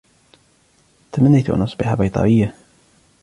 [1.11, 2.53] تمنّيت أن أصبح بيطريّة